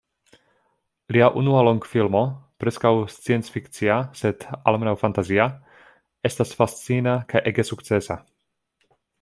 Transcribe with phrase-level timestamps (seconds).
[1.15, 2.21] Lia unua longfilmo,
[2.63, 5.49] preskaŭ scienc-fikcia sed almenaŭ fantazia,
[6.31, 8.19] estas fascina kaj ege sukcesa.